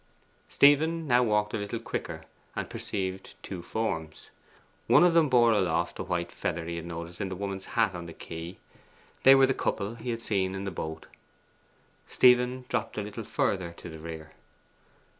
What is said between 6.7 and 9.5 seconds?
had noticed in the woman's hat on the quay: they were